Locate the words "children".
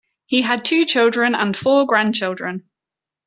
0.83-1.35